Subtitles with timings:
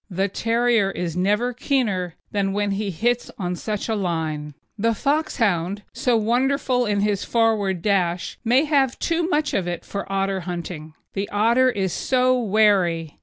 [0.09, 4.55] The terrier is never keener than when he hits on such a line.
[4.75, 10.11] The Foxhound, so wonderful in his forward dash, may have too much of it for
[10.11, 10.95] otter hunting.
[11.13, 13.19] The otter is so wary.